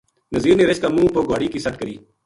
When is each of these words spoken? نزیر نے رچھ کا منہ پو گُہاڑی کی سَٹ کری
نزیر 0.35 0.55
نے 0.57 0.65
رچھ 0.65 0.81
کا 0.83 0.87
منہ 0.95 1.09
پو 1.13 1.21
گُہاڑی 1.29 1.47
کی 1.53 1.59
سَٹ 1.65 1.75
کری 1.79 1.95